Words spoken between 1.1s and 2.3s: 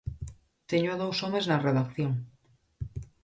homes na redacción.